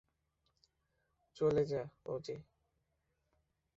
চলে 1.35 1.63
যা, 1.65 1.81
ওজে। 2.05 2.37